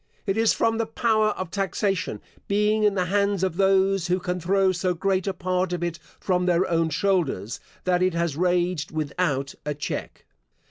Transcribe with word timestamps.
It 0.25 0.35
is 0.35 0.51
from 0.51 0.79
the 0.79 0.87
power 0.87 1.27
of 1.37 1.51
taxation 1.51 2.21
being 2.47 2.81
in 2.83 2.95
the 2.95 3.05
hands 3.05 3.43
of 3.43 3.57
those 3.57 4.07
who 4.07 4.19
can 4.19 4.39
throw 4.39 4.71
so 4.71 4.95
great 4.95 5.27
a 5.27 5.31
part 5.35 5.73
of 5.73 5.83
it 5.83 5.99
from 6.19 6.47
their 6.47 6.67
own 6.67 6.89
shoulders, 6.89 7.59
that 7.83 8.01
it 8.01 8.15
has 8.15 8.35
raged 8.35 8.89
without 8.89 9.53
a 9.63 9.75
check. 9.75 10.25